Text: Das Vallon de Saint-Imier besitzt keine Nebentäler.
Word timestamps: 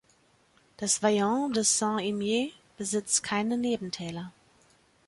Das 0.77 1.03
Vallon 1.03 1.53
de 1.53 1.63
Saint-Imier 1.63 2.49
besitzt 2.75 3.21
keine 3.21 3.55
Nebentäler. 3.55 4.31